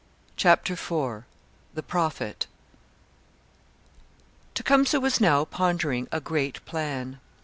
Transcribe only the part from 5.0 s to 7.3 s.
now pondering a great plan.